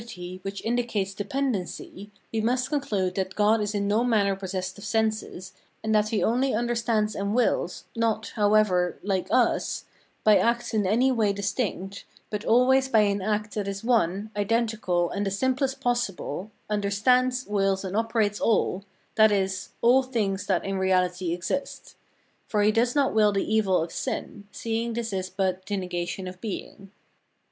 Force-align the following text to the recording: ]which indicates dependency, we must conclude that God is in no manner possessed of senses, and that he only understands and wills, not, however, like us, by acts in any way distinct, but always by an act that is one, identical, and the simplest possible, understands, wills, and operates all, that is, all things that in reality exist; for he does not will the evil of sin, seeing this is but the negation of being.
]which 0.41 0.65
indicates 0.65 1.13
dependency, 1.13 2.09
we 2.33 2.41
must 2.41 2.69
conclude 2.69 3.13
that 3.13 3.35
God 3.35 3.61
is 3.61 3.75
in 3.75 3.87
no 3.87 4.03
manner 4.03 4.35
possessed 4.35 4.79
of 4.79 4.83
senses, 4.83 5.53
and 5.83 5.93
that 5.93 6.09
he 6.09 6.23
only 6.23 6.55
understands 6.55 7.13
and 7.13 7.35
wills, 7.35 7.85
not, 7.95 8.29
however, 8.29 8.97
like 9.03 9.27
us, 9.29 9.85
by 10.23 10.37
acts 10.37 10.73
in 10.73 10.87
any 10.87 11.11
way 11.11 11.31
distinct, 11.31 12.03
but 12.31 12.43
always 12.43 12.87
by 12.89 13.01
an 13.01 13.21
act 13.21 13.53
that 13.53 13.67
is 13.67 13.83
one, 13.83 14.31
identical, 14.35 15.11
and 15.11 15.23
the 15.23 15.29
simplest 15.29 15.79
possible, 15.79 16.49
understands, 16.67 17.45
wills, 17.45 17.85
and 17.85 17.95
operates 17.95 18.41
all, 18.41 18.83
that 19.13 19.31
is, 19.31 19.69
all 19.81 20.01
things 20.01 20.47
that 20.47 20.65
in 20.65 20.79
reality 20.79 21.31
exist; 21.31 21.95
for 22.47 22.63
he 22.63 22.71
does 22.71 22.95
not 22.95 23.13
will 23.13 23.31
the 23.31 23.45
evil 23.53 23.83
of 23.83 23.91
sin, 23.91 24.47
seeing 24.51 24.93
this 24.93 25.13
is 25.13 25.29
but 25.29 25.63
the 25.67 25.77
negation 25.77 26.27
of 26.27 26.41
being. 26.41 26.89